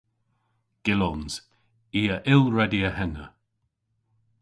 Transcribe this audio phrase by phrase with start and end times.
[0.83, 1.33] Gyllons.
[1.99, 3.25] I a yll redya henna.